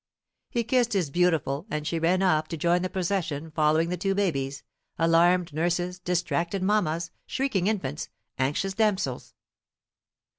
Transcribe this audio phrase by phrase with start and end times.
[0.49, 4.15] He kissed his beautiful, and she ran off to join the procession following the two
[4.15, 4.63] babies,
[4.97, 8.09] alarmed nurses, distracted mammas, shrieking infants,
[8.39, 9.35] anxious damsels.